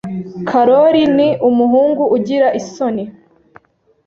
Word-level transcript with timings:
Karoli 0.49 1.03
ni 1.15 1.29
umuhungu 1.49 2.03
ugira 2.15 2.47
isoni. 2.59 3.03